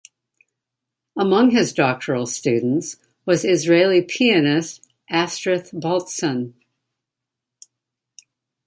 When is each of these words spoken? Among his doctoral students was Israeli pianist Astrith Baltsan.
Among 1.15 1.51
his 1.51 1.73
doctoral 1.73 2.25
students 2.25 2.97
was 3.27 3.45
Israeli 3.45 4.01
pianist 4.01 4.83
Astrith 5.11 5.69
Baltsan. 5.79 6.55